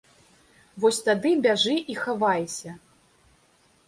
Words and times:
Вось 0.85 1.01
тады 1.07 1.33
бяжы 1.45 1.75
і 1.95 1.97
хавайся. 2.05 2.73